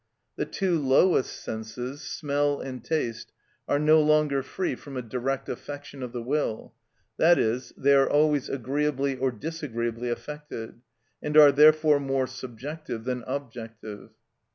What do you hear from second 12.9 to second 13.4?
than